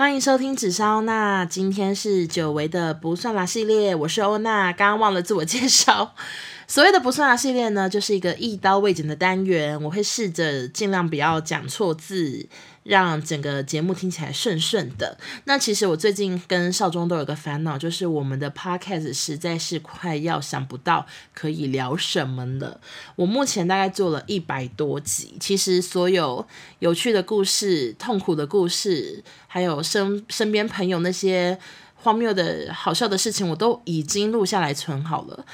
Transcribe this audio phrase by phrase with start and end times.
[0.00, 6.14] 欢迎收听紫砂欧娜，今天是久违的不算啦系列，我是欧娜，刚刚忘了自我介绍。
[6.66, 12.48] 所谓的不算啦系列呢，就是一个一刀未剪的单元，我会试着尽量不要讲错字。
[12.82, 15.18] 让整个节目听起来顺顺的。
[15.44, 22.80] 那其实我最近跟少中都有个烦恼，就是我们的 podcast 实在是快要想不到可以聊什么了。
[23.16, 26.46] 我目前大概做了一百多集，其实所有
[26.78, 31.58] 有趣的故事、痛苦的故事，还有身身边朋友那些
[31.96, 35.44] 荒谬的好笑的事情，我都已经录下来存好了。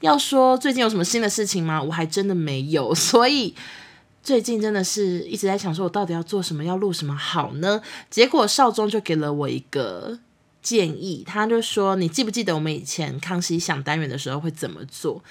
[0.00, 1.82] 要说最近有什么新的事情吗？
[1.82, 3.56] 我还真的没有，所以。
[4.26, 7.80] 最近真的是一直在想，说我到底要做什么，要录什么好呢？
[8.10, 10.18] 结果少中就给了我一个
[10.60, 15.22] 建议，他就说：“你记不记得我们以前康熙想单元的时候会怎么做？”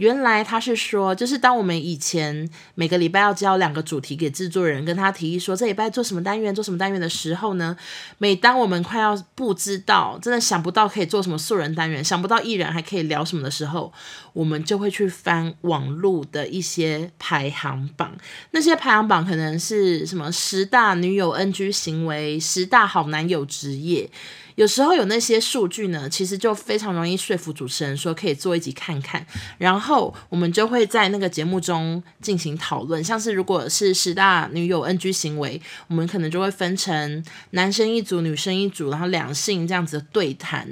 [0.00, 7.76] 原来他是说，就是当我们以前每个礼拜要交两个主题给制作人，跟他提议说这礼拜做什么单元，做什么单元的时候呢，
[8.16, 13.92] 每当我们快要不知道，真的想不到可以做什么素人单元，想不到艺人还可以聊什么的时候，
[14.32, 18.16] 我们就会去翻网络的一些排行榜。
[18.52, 24.08] 那些排行榜可能是什么十大女友 NG 行为，十大好男友职业。
[24.56, 29.24] 有时候有那些数据呢，其实就非常容易说服主持人说可以做一集看看，
[29.56, 33.02] 然后后我们就会在那个节目中进行讨论。
[33.02, 40.66] 像是如果是十大女友 NG 行为，我们可能就会分成男生一组、女生一组，然后两性这样子对谈，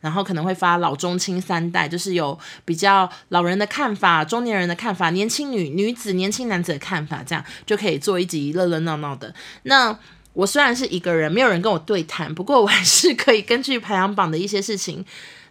[0.00, 9.34] 然后可能会发老中青三代，就是有比较老人的看法、中年人的看法、年轻女女子、年轻男子的看法，这样就可以做一集热热闹闹的。
[9.62, 9.98] 那
[10.32, 15.04] 我虽然是一个人，没有人跟我对谈，不过我还是可以根据排行榜的一些事情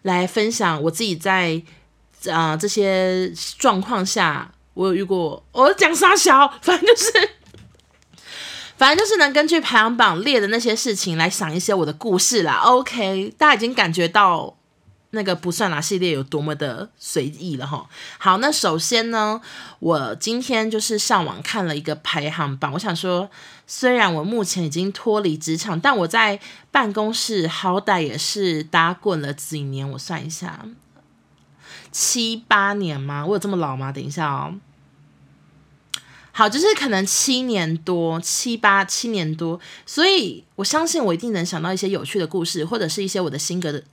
[0.03, 1.61] 来分享我自己在
[2.27, 5.43] 啊、呃、这些状况下，我有遇过。
[5.51, 7.11] 我讲啥小，反正就是，
[8.77, 12.61] 反正就是能根据排行榜列的那些事情来想一些我的故事啦。
[12.63, 14.55] OK，大家已经感觉到。
[15.11, 17.89] 那个不算啦系列有多么的随意了哈。
[18.19, 19.41] 好，那首先呢，
[19.79, 22.73] 我今天就是上网看了一个排行榜。
[22.73, 23.27] 我想说，
[23.65, 29.89] 虽然我目前已经脱离职场，但我在办公室好歹也是打滚了几年。
[29.89, 30.63] 我算一下，
[31.91, 33.25] 七八年吗？
[33.25, 33.91] 我有这么老吗？
[33.91, 34.55] 等一下哦。
[36.31, 39.59] 好，就是可能七年多，七八七年多。
[39.85, 43.83] 所以我相信我一定能想到一些有趣的故事，或者是一些我的心得的。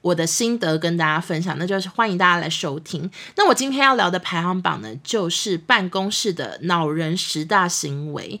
[0.00, 3.10] 我的心得跟大家分享，那就是欢迎大家来收听。
[3.36, 8.40] 那我今天要聊的排行榜呢，就是办公室的恼人十大行为。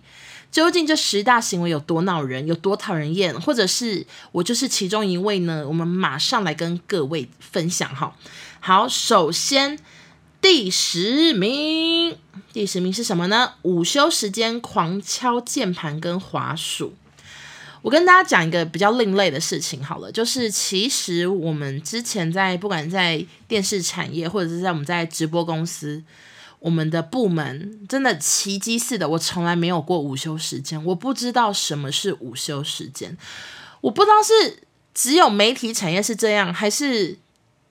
[0.52, 5.66] 究竟这十大行为有多恼人，有多讨人厌，或者是我就是其中一位呢？
[5.66, 8.14] 我们马上来跟各位分享哈。
[8.60, 9.78] 好，首先
[10.40, 12.16] 第十名，
[12.52, 13.54] 第十名是什么呢？
[13.62, 16.94] 午休时间狂敲键盘跟滑鼠。
[17.80, 26.02] 我跟大家讲一个比较另类的事情好了，就是其实我们之前在不管在电视产业，或者是在我们在直播公司，
[26.58, 33.16] 我们的部门真的奇迹似的，我从来没有过午休时间，我不知道什么是午休时间，
[33.80, 37.16] 我不知道是只有媒体产业是这样，还是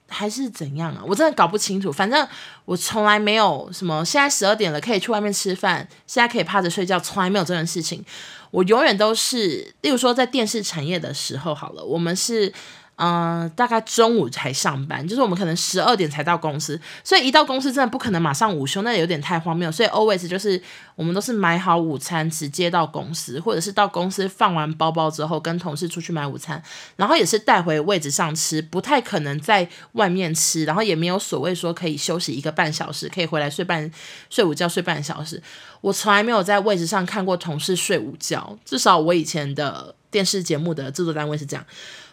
[0.08, 1.02] 还是怎样啊？
[1.06, 1.92] 我真的搞不清楚。
[1.92, 2.26] 反正
[2.64, 8.04] 我从来没有什么，现在十二点了可以去外面吃饭，现在可以趴着睡觉，从来没有这件事情。
[8.50, 12.52] 我永远都是，例如说在电视产业的时候，好了，我们是。
[13.00, 19.70] 嗯、大概中午才上班，就是我们可能十二点才到公司，所以一到公司真的不可能马上午休，那有点太荒谬。
[19.70, 20.60] 所以 always 就是
[20.96, 26.60] 我们都是买好午餐直接到公司，或者是到公司放完包包之后跟同事出去买午餐，
[26.96, 33.88] 然后也是带回位置上吃，不太可能在外面吃，然后也没有所谓说可以休息一个半小时，可以回来睡半
[34.28, 35.40] 睡午觉睡半小时。
[35.80, 41.64] 我从来没有在位置上看过同事睡午觉，至少我以前的电视节目的制作单位是这样。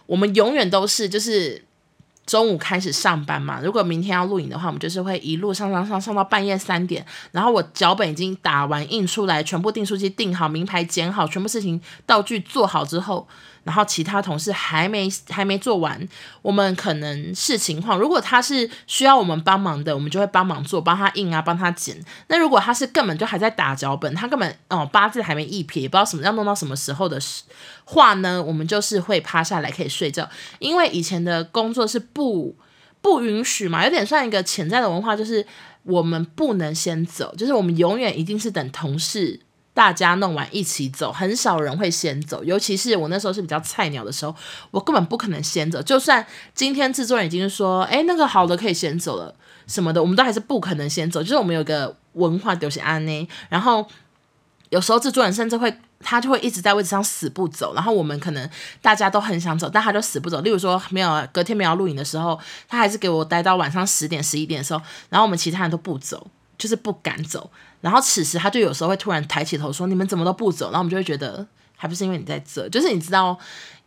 [0.05, 1.63] 我们永远都是就是
[2.25, 3.59] 中午开始上班嘛。
[3.63, 7.05] 如果明天要录影的话，我们就是会一路上上上上到半夜三点。
[7.31, 13.27] 然后我脚本已经打完印出来，全部订书机订好，名牌剪好，全部事情道具做好之后。
[13.65, 16.07] 然后其他同事还没还没做完，
[16.43, 17.99] 我们可能视情况。
[17.99, 21.99] 如果他是需要我们帮忙的，我们就会帮忙做，帮他印啊，帮他剪。
[22.27, 27.19] 那如果他是根本就还在打脚本，他根本哦八字还没一撇，也不知道什么要弄到什么时候的
[27.83, 30.29] 话呢，我们就是会趴下来可以睡觉。
[30.59, 32.55] 因为以前的工作是不
[33.01, 35.43] 不允许嘛，有点算一个潜在的文化，就是
[35.81, 39.39] 我们不能先走，就是我们永远一定是等同事。
[39.75, 42.41] 大家弄完一起走，很少人会先走。
[42.45, 44.33] 尤其是我那时候是比较菜鸟的时候，
[44.71, 45.81] 我根本不可能先走。
[45.81, 49.35] 就算今天制作人已经说，哎，那个好的可以先走了
[49.67, 51.21] 什么的，我们都还是不可能先走。
[51.21, 53.85] 就是我们有个文化就是安呢，然后
[54.69, 58.49] 有时候制作人甚至会，他就会一直在位置上死不走，然后我们可能
[58.81, 60.39] 大家都很想走，但他就死不走。
[60.39, 62.39] 例如说，没有隔天没有录影的时候，
[62.69, 66.27] 他还是给我待到晚上十点、十一点的时候，然后我们其他人都不走，
[66.57, 67.51] 就是不敢走。
[67.85, 71.45] 然后此时他就有时候会突然抬起头说：“你们怎么都不走？”然后我们就会觉得，
[71.77, 73.37] 还不是因为你在这，就是你知道。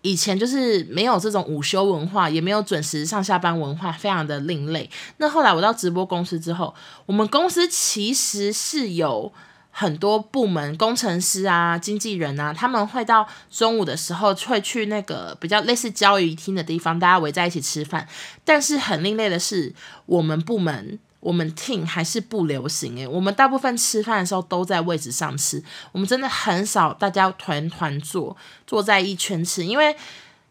[0.02, 4.88] 以前就是没有这种午休文化，也没有准时上下班文化，非常的另类。
[5.16, 6.72] 那后来我到直播公司之后，
[7.04, 9.32] 我们公司其实是有
[9.72, 18.06] 很多部门，工程师啊、经纪人啊，他们会到中午的时候会去那个比较类似交易厅的地方，大家围在一起吃饭。
[18.44, 19.74] 但是很另类的是，
[20.06, 21.00] 我们部门。
[21.20, 25.60] 我们 team 还是不流行诶，我们大部分吃饭的时候都在位置上吃，
[25.90, 28.36] 我们真的很少大家团团坐
[28.66, 29.96] 坐在一圈吃，因为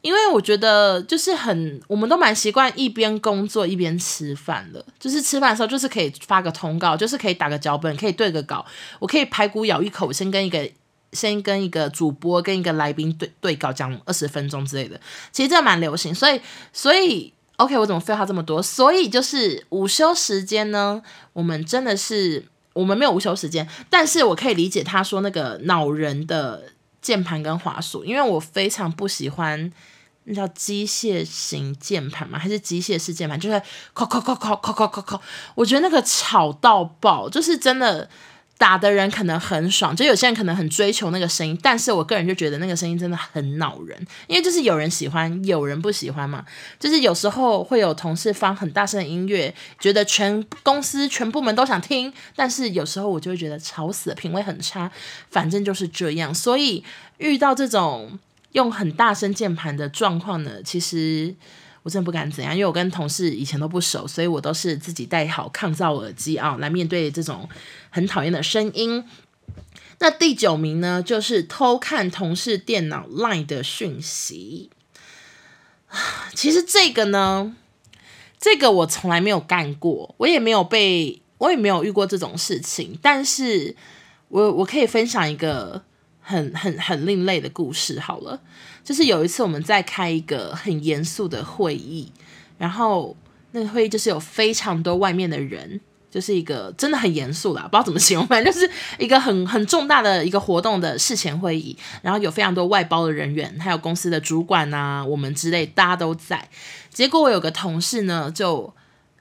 [0.01, 8.65] 因为我觉得就是很，我们都蛮习惯一边工作一边吃饭的，就是吃饭的时候就是可以发个通告，就是可以打个脚本，可以对个稿，
[8.99, 10.69] 我可以排骨咬一口，先跟一个
[11.13, 14.99] 先跟一个主播跟一个来宾对对稿讲二十分钟之类的，
[15.31, 16.41] 其实这蛮流行，所以
[16.73, 17.33] 所以。
[17.57, 18.61] OK，我怎么废话这么多？
[18.61, 21.01] 所以就是午休时间呢，
[21.33, 26.71] 我们真的是我们没有午休时间，但是我可以理解他说那个恼人的
[27.01, 29.71] 键盘跟滑鼠，因为我非常不喜欢
[30.25, 32.37] 那叫机械型键盘嘛？
[32.37, 33.39] 还是机械式键盘？
[33.39, 33.59] 就是
[33.95, 35.21] 敲敲敲敲敲敲敲敲，
[35.55, 38.09] 我觉得那个吵到爆，就是真的。
[38.57, 43.95] 打的人可能很爽，就有些人可能很追求那个声音，但是我个人就觉得那个声音真的很恼人，
[44.25, 46.43] 因为就是有人喜欢，有人不喜欢嘛。
[46.79, 54.91] 就是有时候会有同事放很大声的音乐，觉得全公司全部门都想听，但是有时候我就会觉得吵死了，品味很差。
[55.29, 56.83] 反正就是这样，所以
[57.19, 58.17] 遇到这种
[58.53, 61.35] 用很大声键盘的状况呢，其实。
[61.87, 67.47] 我真的不敢怎样，因为我跟同事以前都不熟，所以我都是自己戴好抗噪耳机啊，来面对这种
[67.89, 69.05] 很讨厌的声音。
[69.99, 74.69] 那第九名呢，就是偷看同事电脑 LINE 的讯息。
[76.33, 77.55] 其实这个呢，
[78.37, 82.99] 这个我从来没有干过，我也没有被，我也没有遇过这种事情。
[83.01, 83.73] 但是
[84.27, 85.81] 我我可以分享一个
[86.27, 88.37] 很很很另类的故事，好了。
[88.83, 92.11] 就是有一次我们在开一个很严肃的会议，
[92.57, 93.15] 然后
[93.51, 95.79] 那个会议就是有非常多外面的人，
[96.11, 106.49] 就是一个真的很严肃啦，不知道怎么形容， 反正就是一个很很重大的一个活动的事前会议，然后有非常多外包的人员，还有公司的主管啊，我们之类大家都在。
[106.89, 108.73] 结果我有个同事呢，就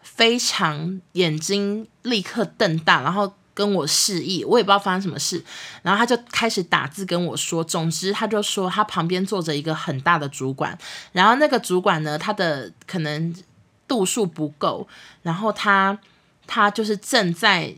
[0.02, 3.32] 非常眼睛立刻瞪大，然后。
[3.56, 5.42] 跟我示意，我也不知道发生什么事，
[5.82, 7.64] 然后他就开始打字跟我说。
[7.64, 10.76] 总之，他就说他旁边坐着一个很大的主管，
[11.12, 13.34] 然后那个主管呢，他的可能
[13.88, 14.86] 度数不够，
[15.22, 15.98] 然后他
[16.46, 17.74] 他就是正在。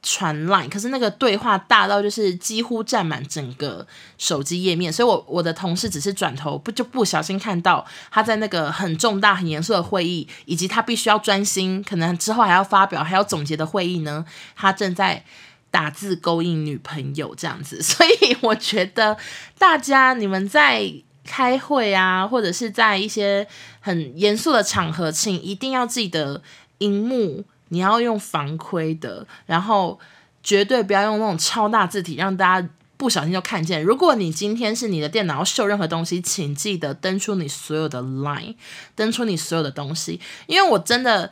[0.00, 3.84] 传烂可是那个对话大到就是几乎占满整个
[4.16, 14.24] 手机页面，所以我我的同事只是转头不就不小心看到他在那个很重大很严肃的会议，以及他必须要专心，可能之后还要发表还要总结的会议呢，
[14.54, 15.24] 他正在
[15.70, 19.16] 打字勾引女朋友这样子， 所以我觉得
[19.58, 20.90] 大家你们在
[21.24, 23.46] 开会啊，或者是在一些
[23.80, 26.40] 很严肃的场合，请一定要记得
[26.78, 27.44] 荧幕。
[27.68, 29.98] 你要用防窥的，然后
[30.42, 33.82] 绝对不要用那种超大字体，让大家不小心就看见。
[33.82, 38.54] 如果你今天是你的电脑要秀任何东西，请记得登出你所有的 line，
[38.94, 41.30] 登出你所有的东西，因为我真的。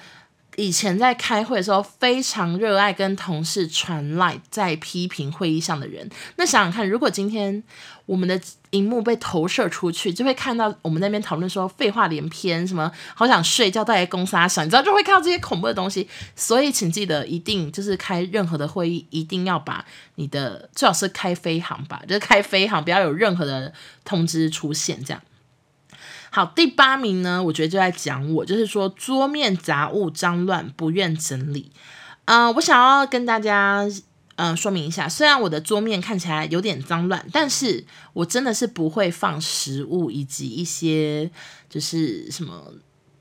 [0.57, 6.09] 以前在开会的时候，非常热爱跟同事传 LINE 在批评会议上的人。
[6.37, 7.63] 那想想看，如果今天
[8.07, 16.09] 我们的荧幕被投射出去，就会看到我们那边讨论说废话连篇，什么好想睡觉，带来公杀小，你知道就会看到这些恐怖的东西。
[16.35, 19.85] 所以请记得，一定就是开任何的会议，一定要把
[20.15, 23.73] 你的最好是开飞航吧，就是开飞航，不要有任何的
[24.05, 25.23] 通知出现，这样。
[26.31, 31.71] 好，第八名呢，我觉得就在讲我，就是说桌面杂物脏乱，不愿整理。
[32.27, 33.87] 嗯、我想要跟大家
[34.39, 41.31] 嗯、说明一下，虽然我的桌面看起来有点脏乱，但是我真的是不会放食物以及一些
[41.71, 42.71] 就是什么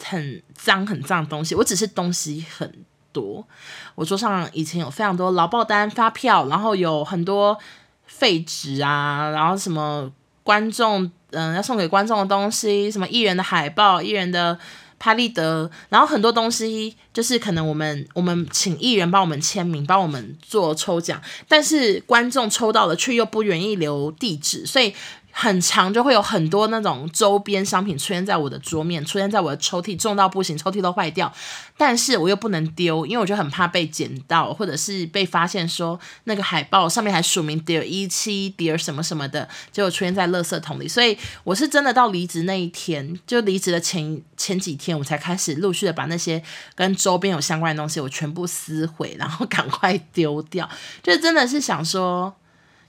[0.04, 2.70] 很脏很脏的东西，我只是东西很
[3.14, 3.48] 多。
[3.96, 7.58] 我桌上以前有非常多劳报单、发票，然后有很多
[8.06, 10.12] 废纸啊，然后什么
[10.46, 11.12] 观众。
[11.32, 14.58] 嗯，要送给观众的东西，什么艺人的海报、艺人的
[14.98, 24.94] 拍立得，然后很多东西就是可能我们我们请艺人帮我们签名，帮我们做抽奖，但是观众抽到了却又不愿意留地址，所以
[25.38, 31.30] 很长就会有很多那种周边商品出现在我的桌面，出现在我的抽屉，重到不行，抽屉都坏掉。
[31.76, 40.88] 但是我又不能丢，因为我就很怕被捡到，或者是被发现说那个海报上面还署名 Dear 一七 Dear 什么什么的，结果出现在垃圾桶里。
[40.88, 46.42] 所以我是真的到离职那一天，就离职的前前几天，我才开始陆续的把那些
[46.76, 50.70] 跟周边有相关的东西，我全部撕毁，然后赶快丢掉。
[51.04, 52.34] 就真的是想说。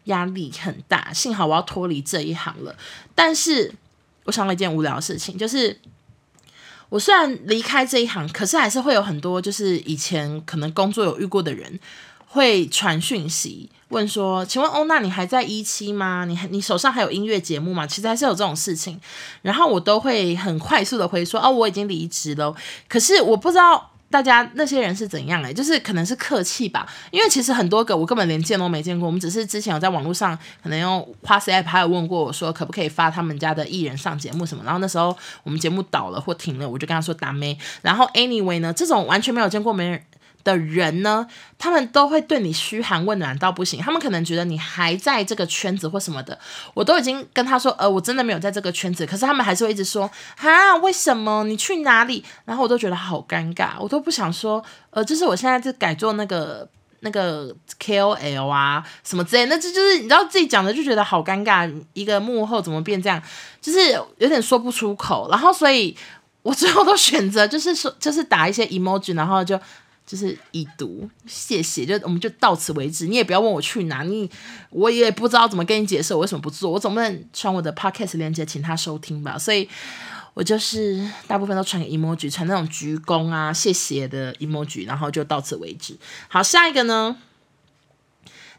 [0.06, 2.74] 压力很大，幸好我要脱离这一行了。
[3.14, 3.72] 但是
[4.24, 5.78] 我想了一件无聊的事情，就是
[6.88, 11.78] 我虽然离开这一行，可是还是会有很多就是以前可能工作有遇过的人
[12.26, 16.24] 会传讯息问说：“请问欧娜，你还在一期吗？
[16.24, 19.00] 你还你手上还有音乐节目吗？”其实还是有这种事情，
[19.42, 22.54] 然后我都会很快速的回说：“哦，我已经离职了。”
[22.88, 23.92] 可是我不知道。
[24.10, 25.52] 大家那些人是怎样哎、欸？
[25.52, 29.06] 就是可能是客气吧，因为其实很多个我根本连见都没见过。
[29.06, 34.62] 我们只是之前有在网络上可能用花 C App 还有问过我说可不可以发他们家的艺人上节目什么。
[34.64, 37.56] 然后那时候我们节目倒了或停了，我就跟他说打咩。
[37.82, 40.00] 然后 anyway 呢，这种完全没有见过没人。
[40.46, 41.26] 的人呢，
[41.58, 43.80] 他们都会对你嘘寒问暖到不行。
[43.80, 46.38] 他们可能觉得你还在这个圈子或什么的，
[46.72, 49.04] 我都已经跟他说，呃，我真的没有在这个圈子。
[49.04, 52.24] 可是他们还是会一直说，啊，为什么你去哪里？
[52.44, 56.68] 然后我都觉得好尴尬，我都不想说，呃，就是我现在在改做那个
[57.00, 61.68] 那个 KOL 啊什么之类，那这就是你知道自己讲的就觉得好尴尬。
[61.94, 63.20] 一个幕后怎么变这样，
[63.60, 65.28] 就是有点说不出口。
[65.28, 65.96] 然后所以
[66.42, 69.60] 我最后都选择就是说，就是打一些 emoji，然后就。
[70.06, 73.08] 就是已读，谢谢，就我们就到此为止。
[73.08, 74.30] 你也不要问我去哪，你
[74.70, 76.70] 我也不知道怎么跟你解释我为什么不做。
[76.70, 79.36] 我总不能传我的 podcast 链接请他收听吧？
[79.36, 79.68] 所以
[80.34, 85.98] 我就是大部分都传给 emoji，传那种鞠躬啊、谢谢的 emoji，然后就到此为止。
[86.28, 87.16] 好，下一个呢？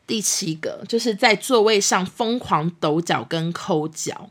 [0.05, 4.29] 第七个就是在座位上疯狂抖脚跟抠脚。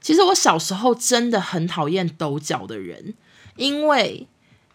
[0.00, 3.12] 其实我小时候真的很讨厌抖脚的人，
[3.56, 4.26] 因为。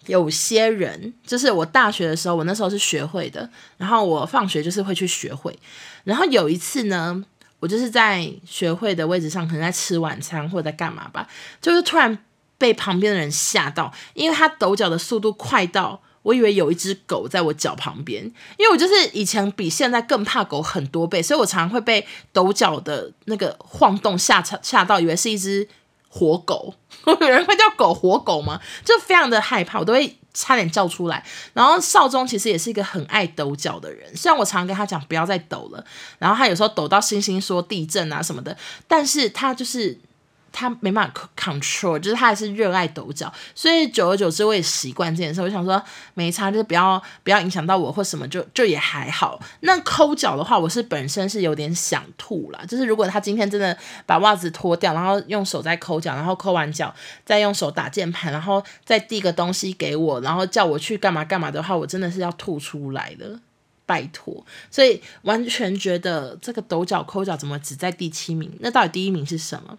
[0.08, 5.58] 有些人就是我大学的时候，我那时候是学会的，然后我放学就是会去学会，
[6.04, 7.24] 然后有一次呢，
[7.60, 11.28] 我就是在学会的位置上，可能在吃晚餐或者在干嘛吧，
[11.62, 12.18] 就是突然
[12.58, 18.24] 被旁边的人吓到，因为他抖脚的速度快到，我以为有一只狗在我脚旁边，
[18.58, 25.68] 因为我就是以前比现在更怕狗很多倍，所以我常常会被抖脚的那个晃动吓吓到，以为是一只。
[26.18, 26.74] 活狗，
[27.14, 28.60] 有人会叫狗活狗吗？
[28.84, 31.24] 就非常的害怕，我都会差点叫出来。
[31.54, 35.84] 然后少宗其实也是一个很爱抖脚的人，虽然我常常跟他讲不要再抖了，
[36.20, 38.58] 然后他有时候抖到星星说地震啊什么的，
[38.88, 40.00] 但是他就是。
[40.58, 45.42] 他没办法 control，就是他还是热爱抖脚，所以久而久之我也习惯这件事。
[45.42, 45.84] 我想说
[46.14, 49.38] 没差，就是不要不要影响到我或什么，就就也还好。
[49.60, 52.62] 那抠脚的话，我是本身是有点想吐啦。
[52.66, 56.96] 就是如果他今天真的把袜子脱掉，然后用手在抠脚，然后抠完脚
[57.26, 63.38] 再用手打键盘，然后再递个东西给我，然后叫我去干嘛干嘛的话，我真的是要吐出来的，
[63.86, 64.46] 拜托。
[64.72, 68.50] 所以完全觉得这个抖脚抠脚怎么只在第七名？
[68.62, 69.78] 那到底第一名是什么？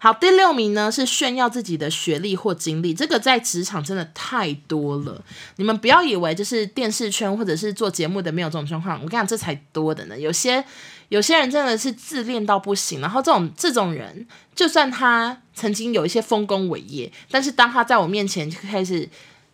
[0.00, 5.20] 好，第六名呢是炫耀自己的学历或经历，这个在职场真的太多了。
[5.56, 10.16] 你们不要以为就是电视圈或者是做节目的没有这种状况，我跟你讲，这才多的呢。
[10.16, 10.64] 有些
[11.08, 14.24] 有些人真的是自恋到不行，然后这种这种人，
[14.54, 19.08] 就算他曾经有一些丰功伟业，但是当他在我面前就开始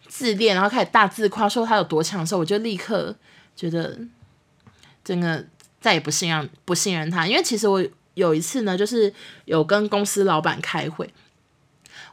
[0.08, 3.16] 自恋，然后开始大自夸说他有多强的时候，我就立刻
[3.56, 3.98] 觉得
[5.02, 5.46] 真的
[5.80, 7.82] 再也不信任不信任他，因为其实我。
[8.14, 9.12] 有一次呢，就是
[9.44, 11.12] 有跟公司老板开会，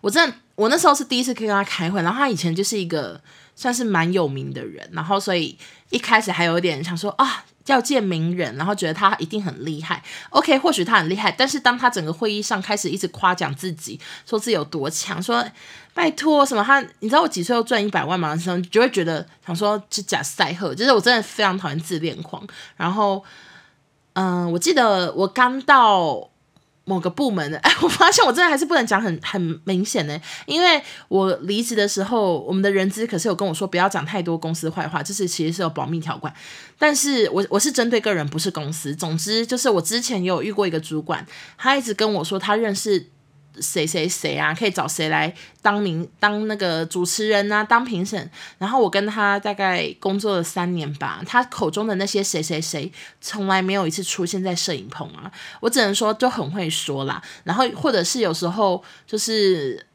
[0.02, 3.22] 我真的我那时候是第一次可以跟他开会，然后他以前就是一个
[3.56, 5.58] 算是蛮有名的人，然后所以
[5.90, 10.04] 一开始还有点想说啊要见名人，然后觉得他一定很厉害。
[10.32, 15.46] OK，或许他很厉害，但是当他整个会议上开始一直夸奖自己，说自己有多强，说
[15.94, 18.36] 拜托什么他，你知道我几岁要赚一百万吗？
[18.36, 23.24] 时候就会觉得想说是假赛赫，就是我真的非常讨厌自恋狂，然后。
[24.14, 26.30] 嗯、我记得我刚到
[26.84, 36.34] 某个部门的，哎，我发现我真的还是不能讲很很明显呢，因为我离职的时候，我们的人资可是有跟我说不要讲太多公司坏话，这是其实是有保密条款。
[36.78, 38.96] 但是我我是针对个人，不是公司。
[38.96, 41.26] 总之就是我之前也有遇过一个主管，
[41.58, 43.10] 他一直跟我说他认识。
[43.60, 44.54] 谁谁谁啊？
[44.54, 47.64] 可以找谁来当名当那个主持人啊？
[47.64, 48.30] 当评审？
[48.58, 55.32] 然后我跟他大概工作了三年吧，他口中的那些谁谁谁，从来没有一次出现在摄影棚啊。
[55.60, 57.22] 我只能说就很会说啦。
[57.44, 59.86] 然后或者是有时候就是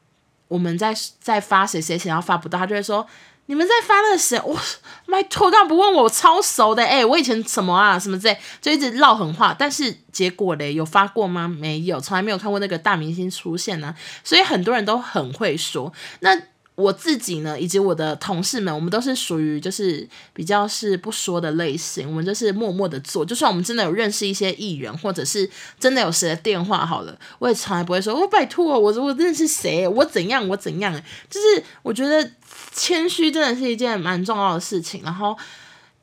[0.48, 3.06] 我们在在发谁谁谁，然后发不到，他就会说
[3.46, 4.40] 你们在发那个谁？
[4.44, 4.58] 我
[5.06, 6.02] 拜托，干嘛不问我？
[6.04, 9.54] 我超熟的哎、我以前什么啊什么之类，就一直唠狠话。
[9.56, 11.48] 但是结果嘞，有发过吗？
[11.48, 15.92] 没有，从来没有看过那个大明星出现呢、所以很多人都很会说。
[16.20, 16.36] 那
[16.76, 22.08] 我自己呢，以及我的同事们，我们都是属于就是比较是不说的类型。
[22.08, 23.24] 我们就是默默的做。
[23.24, 28.14] 就算我们真的有认识一些艺人，或者是真的有谁的电话好了，我也从来不会说。
[28.14, 29.88] 我，拜托，我我认识谁？
[29.88, 30.46] 我怎样？
[30.48, 30.94] 我怎样？
[31.28, 32.30] 就是我觉得。
[32.72, 35.36] 谦虚真的是一件蛮重要的事情，然后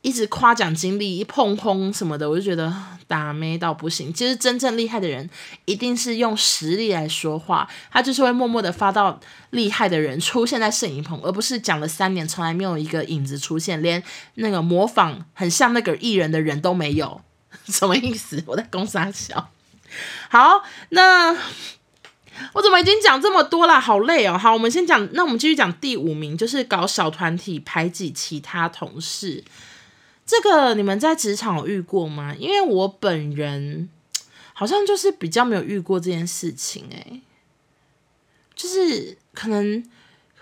[0.03, 2.71] 一直夸奖经历、一碰轰什么的，我就觉得
[3.07, 4.13] 打咩到不行。
[4.13, 5.27] 其实真正厉害的人，
[5.65, 9.19] 一定是用实力来说话，他就是会默默的发到
[9.49, 14.03] 厉害的人出现在摄影棚，而不是讲了三年从来没有一个影子出现，连
[14.35, 17.21] 那个模仿很像那个艺人的人都没有。
[17.65, 18.43] 什么意思？
[18.45, 19.49] 我在攻三小。
[20.29, 21.35] 好，那。
[22.53, 23.79] 我怎么已经讲这么多了？
[23.79, 24.35] 好累哦！
[24.35, 29.43] 好，我们先讲，那我们继续讲第五名，就是搞小团体排挤其他同事。
[30.25, 32.35] 这个你们在职场有遇过吗？
[32.37, 33.89] 因为我本人
[34.53, 37.21] 好像就是比较没有遇过这件事情，诶，
[38.55, 39.83] 就是可能。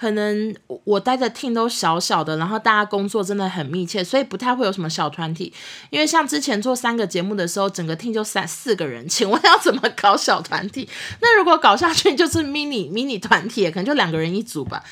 [0.02, 5.54] 可能我待的 team 都小小的，然后大家工作真的很密切，所以不太会有什么小团体。
[5.92, 10.90] 因为像之前做三个节目的时候，整个 team 就三四个人，请问要怎么搞小团体？
[11.22, 14.84] 那如果搞下去 就是 mini mini 团体，可能就两个人一组吧，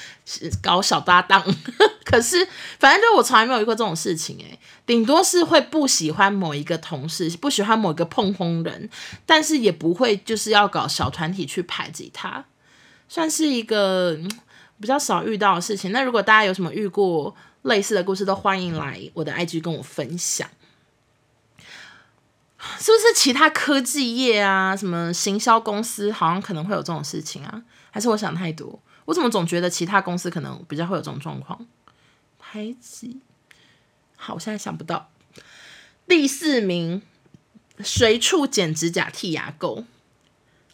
[0.62, 1.44] 搞小搭档。
[2.06, 2.48] 可是
[2.78, 8.88] 反正就我从来没有遇过这种事情，诶，顶多是会不喜欢某一个同事，不喜欢某一个碰轰人，
[9.26, 12.46] 但是也不会就是要搞小团体去排挤他，
[13.08, 14.20] 算是一个。
[14.80, 20.50] 比较少遇到的事情，那如果大家有什么遇过类似的故事，都欢迎来我的 IG 跟我分享。
[22.80, 27.64] 是不是其他科技业啊，什么行销公司，好像可能会有这种事情啊？
[27.92, 28.80] 还是我想太多？
[29.06, 31.66] 我怎么总觉得其他公司可能比较会有这种状况？
[32.38, 33.20] 排挤，
[34.16, 35.10] 好，我现在想不到。
[36.08, 37.02] 第四名，
[37.84, 39.84] 随处剪指甲、剔牙垢。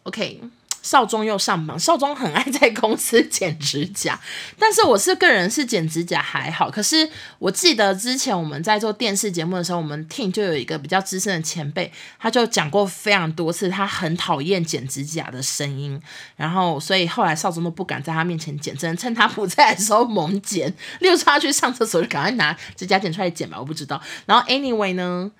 [0.02, 0.42] OK。
[0.86, 4.20] 少中又上榜，少中很爱在公司剪指甲，
[4.56, 16.00] 但是我是个人是剪指甲还好，可是我记得之前我们在做电视节目的时候，我们 team 就有一个比较资深的前辈，他就讲过非常多次，他很讨厌剪指甲的声音，
[16.36, 24.00] 然后所以后来少中都不敢在他面前剪，只能趁他不在的时候猛剪，例如说他去上厕所就赶快拿指甲剪出来剪吧，我不知道。
[24.26, 25.32] 然后 anyway 呢，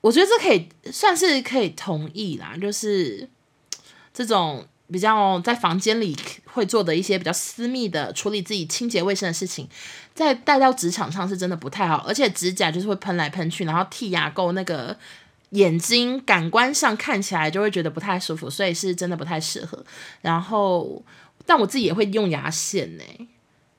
[0.00, 3.28] 我觉得这可以算是可以同意啦，就是
[4.14, 4.66] 这种。
[4.90, 9.68] 比较在房间里会做的一些比较私密的处理自己清洁卫生的事情，
[10.14, 14.96] 在带到职场上是真的不太好，而且指甲就是会喷来喷去，然后剔牙垢那个
[15.50, 19.84] 眼睛感官上看起来就会觉得不太舒服，所以是真的不太适合。
[20.22, 21.02] 然后，
[21.44, 23.04] 但我自己也会用牙线呢，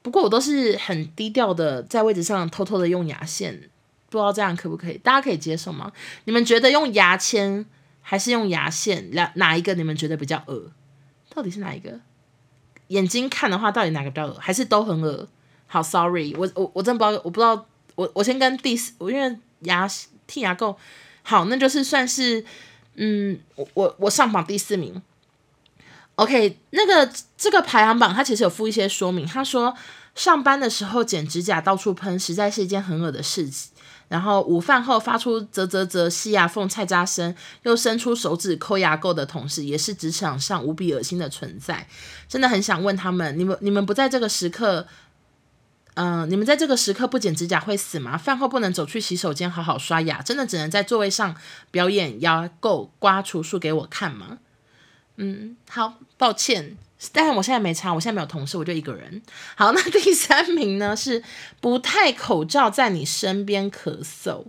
[0.01, 3.69] 不过我都是很低调的在位置上偷偷的用牙线，
[4.09, 4.97] 不知道这样可不可以？
[4.99, 5.91] 大家可以接受吗？
[6.25, 7.65] 你们觉得用牙签
[8.01, 10.71] 还是用牙线，哪哪一个你们觉得比较恶？
[11.33, 11.99] 到底是哪一个？
[12.87, 14.33] 眼睛看的话，到底哪个比较恶？
[14.39, 15.27] 还是都很恶？
[15.67, 17.65] 好，sorry，我我我真不知道，我不知道。
[17.95, 19.85] 我我先跟第四，我因为牙
[20.25, 20.73] 剔牙垢，
[21.21, 22.45] 好，那就是算是，
[22.95, 25.01] 嗯，我我我上榜第四名。
[26.15, 29.75] OK，那个这个排行榜它其实有附一些说明，他说
[30.15, 33.71] 上班的时候剪指甲到处喷，实在是一件很恶的事情。
[34.09, 41.87] 然后午饭后发出啧啧啧吸牙缝菜渣声，又伸出手指抠牙垢的同事，也是职场上无比恶心的存在。
[42.27, 44.87] 真的很想问他们：你们你们不在这个时刻，
[45.93, 48.17] 嗯、你们在这个时刻不剪指甲会死吗？
[48.17, 51.35] 饭后不能走去洗手间好好刷牙，真的只能在座位上
[51.71, 54.39] 表演牙垢刮除术给我看吗？
[55.17, 56.77] 嗯，好，抱歉。
[57.13, 59.21] 但是我现在没差，我现在没有同事，我就一个人。
[59.55, 61.23] 好，那第三名呢是
[61.61, 64.45] 不戴口罩在你身边咳嗽，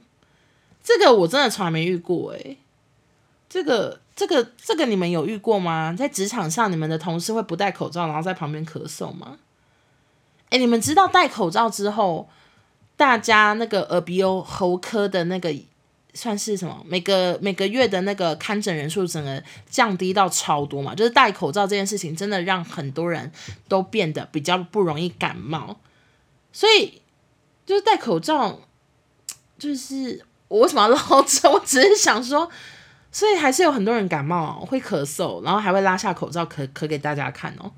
[0.82, 2.58] 这个我真的从来没遇过诶。
[3.48, 5.94] 这个这个这个你们有遇过吗？
[5.96, 9.38] 在职场上，你们的同事会不戴口罩，然后在旁边咳嗽吗？
[10.50, 12.28] 诶，你们知道戴口罩之后，
[12.96, 15.54] 大家那个耳鼻喉科的那个。
[16.12, 16.84] 算是什么？
[16.86, 20.94] 每个每个月的那个看诊人数整个降低到超多嘛？
[20.94, 23.30] 就是戴口罩这件事情，真的让很多人
[23.68, 25.78] 都变得比较不容易感冒。
[26.52, 27.00] 所以
[27.64, 28.60] 就是戴口罩，
[29.58, 31.50] 就是我为什么要唠着？
[31.50, 32.50] 我只是想说，
[33.12, 37.70] 所以还是有很多人感冒会咳嗽，然后还会拉下口罩咳咳给大家看哦。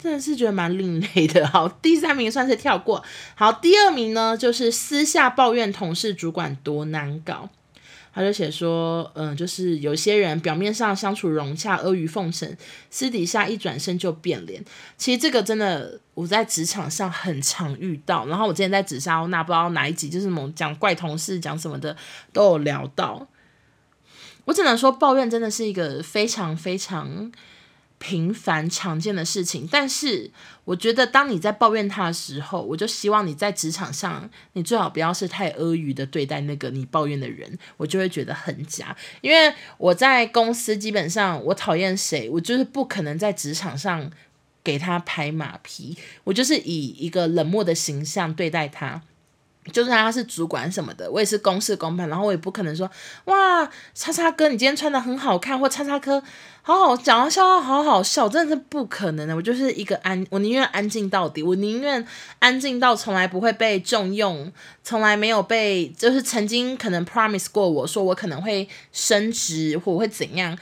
[0.00, 1.46] 真的是觉得蛮另类的。
[1.48, 3.02] 好，第三名算是跳过。
[3.34, 7.48] 好，第二名呢，就是私下抱怨同事主管多难搞。
[8.18, 12.56] 他就写说，嗯，就是有些人表面上相处融洽、阿谀奉承，
[12.90, 14.64] 私底下一转身就变脸。
[14.96, 18.26] 其实这个真的我在职场上很常遇到。
[18.26, 21.96] 然后我之前在紫砂欧娜不知道哪一集，就是什么讲怪同事讲什么的
[22.32, 23.28] 都有聊到。
[24.46, 27.30] 我只能说，抱怨真的是一个非常非常。
[27.98, 30.30] 平凡常见的事情，但是
[30.64, 38.96] 我觉得当你在抱怨他的时候，我就希望你在职场上，你最好不要是太阿谀的对待那个你抱怨的人，我就会觉得很假。
[39.20, 44.10] 因为我在公司基本上，我讨厌谁，我就是不可能在职场上
[44.62, 49.02] 给他拍马屁，我就是以一个冷漠的形象对待他。
[49.68, 52.90] 就算他是主管什么的，我也是公事公办，然后我也不可能说
[53.24, 56.22] 哇，叉叉哥你今天穿得很好看，或叉叉哥
[56.62, 59.34] 好好讲笑话好好笑，真的是不可能的。
[59.34, 62.06] 我就是一个安，我宁愿安静到底，我宁愿
[62.38, 64.52] 安静到从来不会被重用，
[64.82, 70.58] 从来没有被，就是曾经可能 promise 过我说我可能会升职或会怎样。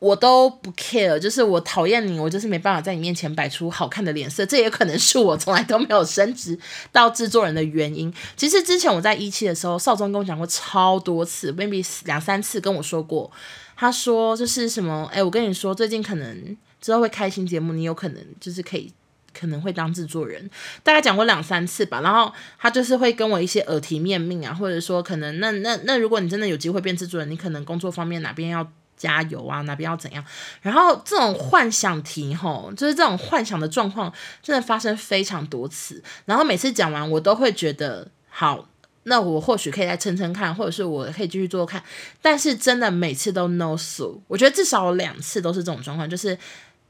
[0.00, 6.56] 我都不 care，就是我讨厌你，我就是没办法在你面前摆出好看的脸色，这也可能是我从来都没有升职
[6.92, 8.12] 到制作人的原因。
[8.36, 13.28] 其实之前我在一期的时候，少宗跟我讲过超多次，maybe 两三次跟我说过，
[13.76, 18.92] 他说就是什么，哎，我跟你说，最近可能之后会开新节目，你有可能就是可以
[19.36, 20.48] 可能会当制作人，
[20.84, 22.00] 大概讲过两三次吧。
[22.02, 28.70] 然后他就是会跟我一些耳提面命啊，或者说可能那那那如果你真的有机会变制作人，你可能工作方面哪边要。
[28.98, 29.62] 加油啊！
[29.62, 30.22] 哪边要怎样？
[30.60, 36.02] 然后这种幻想题，吼，就是这种幻想的状况，真的发生非常多次。
[36.26, 38.68] 然后每次讲完，我都会觉得好，
[39.04, 41.82] 那我或许可以再撑撑看，或者是我可以继续做做看。
[42.20, 44.20] 但是真的每次都 no so。
[44.26, 46.36] 我觉得至少两次都是这种状况，就是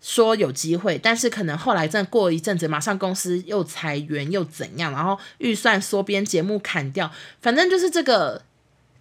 [0.01, 8.43] 说有机会，但是可能后来真的过一阵子，马上公司又裁员又怎样，然后预算缩编，节目砍掉，反正就是这个。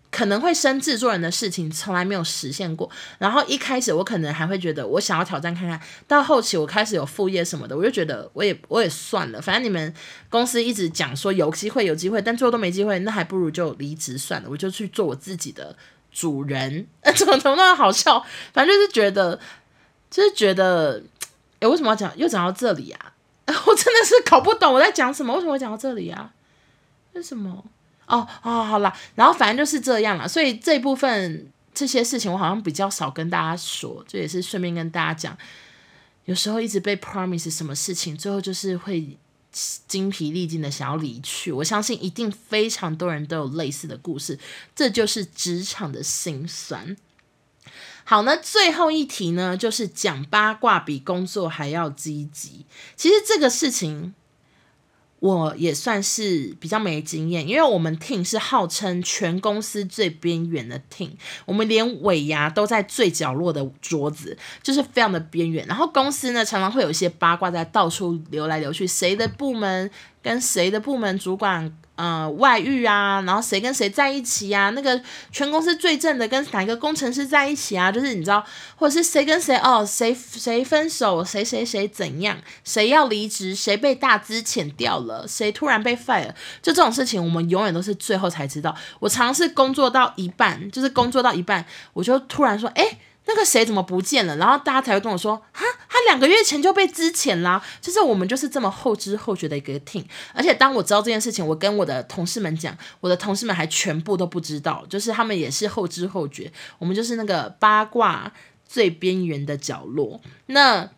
[0.09, 2.89] 可能会升制作人的事情从来没有实现过，
[3.19, 9.93] 然后一开始我可能还会觉得我想要挑战看看，到后期我开始有副业什么的，我就觉得我也我也算了，反正你们
[10.29, 15.75] 公司一直讲说有机会有机会，但最后都没机会，那还不如就离职算了，我就去做我自己的
[16.11, 16.87] 主人。
[17.01, 18.25] 呃 怎么怎么那么好笑？
[18.53, 19.39] 反正就是觉得，
[20.09, 21.03] 就是觉得，
[21.59, 23.13] 诶，为什么要讲又讲到这里啊？
[23.47, 26.31] 我真的是搞不懂我在讲什么，为什么会讲到这里啊？
[27.13, 27.63] 为什么？
[28.07, 35.37] 哦哦，好啦，然后反正就是这样了，所以这部分这些事情我好像比较少跟大家说，这也是顺便跟大家讲，
[36.23, 39.17] 有时候一直被 promise 什么事情，最后就是会
[39.87, 41.51] 精疲力尽的想要离去。
[41.51, 44.39] 我相信一定非常多人都有类似的故事，
[44.73, 46.95] 这就是职场的辛酸。
[48.05, 52.65] 好，那最后一题呢，就是讲八卦比工作还要积极。
[52.95, 54.13] 其实这个事情。
[55.19, 61.11] 我也算是比较没经验，因为我们 team 是号称全公司最边缘的 team，
[61.45, 65.65] 我们连尾牙都在最角落的桌子，就是非常的边缘。
[65.65, 69.89] 然后公司呢，常常会有一些八卦在到处流来流去，谁的部门
[70.21, 71.75] 跟谁的部门主管。
[71.97, 74.69] 呃，外遇啊，然后谁跟谁在一起、啊？
[74.69, 77.91] 那个全公司最正的跟哪个工程师在一起啊？
[77.91, 86.29] 就是你知道，或者是谁跟谁哦，谁谁分手，谁谁谁怎样，谁要离职，谁被大资遣掉了，谁突然被 fire，
[86.61, 88.75] 就这种事情，我们永远都是最后才知道。
[88.99, 92.99] 我尝试工作到一半，就是工作到一半，我就突然说，哎。
[93.29, 94.37] 那个谁怎么不见了？
[94.37, 97.61] 然后大家才会跟我说，哈，他两个月前就被支遣啦。
[97.81, 100.05] 就是我们就是这么后知后觉的一个 team。
[100.33, 106.49] 而且当我知道这件事情，我跟我的同事们讲，我的同事们还全部都不知道，就是他们也是后知后觉。
[106.79, 108.31] 我们就是那个八卦
[108.65, 110.21] 最边缘的角落。
[110.45, 110.89] 那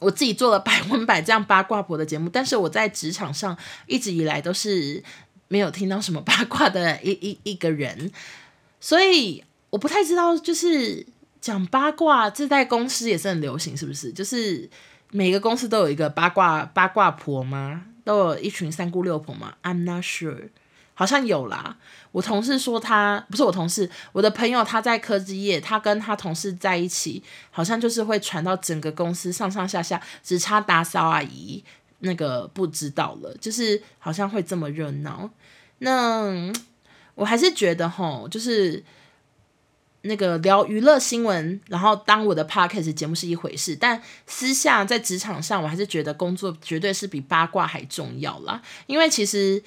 [0.00, 5.00] 我自己做了百分百这样八卦婆的节目，但是我在职场上一直以来都是
[5.46, 8.10] 没有听到什么八卦的一一一个人，
[8.80, 11.06] 所以我不太知道，就是。
[11.42, 14.12] 讲八卦，这在公司也是很流行，是不是？
[14.12, 14.70] 就是
[15.10, 17.84] 每个公司都有一个八卦八卦婆吗？
[18.04, 20.50] 都有一群三姑六婆吗？I'm not sure，
[20.94, 21.76] 好像有啦。
[22.12, 31.64] 我同事说他不是我同事，我的朋友他在科技业，他跟他同事在一起，好像就是会传到整个公司上上下下，只差打扫阿姨
[31.98, 35.28] 那个不知道了，就是好像会这么热闹。
[35.78, 36.52] 那
[37.16, 38.84] 我还是觉得齁，就是。
[40.02, 48.60] 那个聊娱乐新闻，然后当我的 podcast 节目是一回事，但私下在职场上，我还是觉得工作绝对是比八卦还重要啦。
[48.86, 49.62] 因为其实，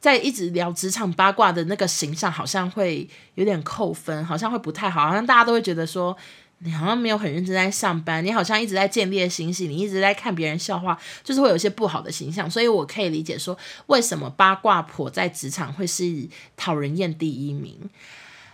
[0.00, 6.16] 在一直聊职场八卦的那个形象，好像会有点扣分，好像会不太好，好像大家都会觉得说，
[6.60, 12.50] 你好像没有很认真在上班，你好像一直在见猎心喜，你一直在看别人笑话，就是会有一些不好的形象。
[12.50, 17.78] 所以我可以理解说，为什么八卦婆在职场会是讨人厌第一名。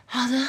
[0.06, 0.46] 好的，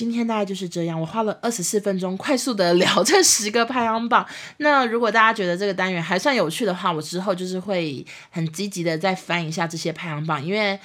[0.00, 0.98] 今天大概就是这样。
[0.98, 4.26] 我花了二十四分钟，快速的聊这十个排行榜。
[4.56, 10.80] 那如果大家觉得这个单元还算有趣的话，我之后就是会很积极的再翻一下这些排行榜，因为。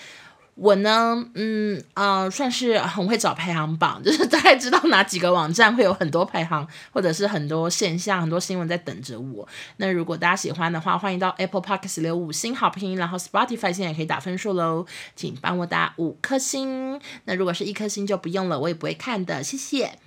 [0.56, 9.46] 我呢，嗯啊、算是很会找排行榜，就是大概知道哪几个网站会有很多排行，或者是很多现象、很多新闻在等着我。
[9.78, 17.00] 那如果大家喜欢的话，欢迎到 Apple Podcast 留五星好评，然后 Spotify 现在也可以打分数喽，请帮我打五颗星。
[17.26, 20.00] 那如果是一颗星就不用了，我也不会看的，谢谢。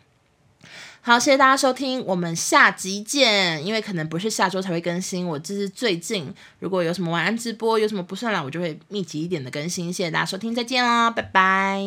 [1.09, 3.64] 好，谢谢大家收听，我们下集见。
[3.64, 9.90] 因为可能不是下周才会更新，我这是最近如果有什么晚安直播，有什么不算了，我就会密集一点的更新。
[9.90, 11.81] 谢谢大家收听，再见啦，拜拜。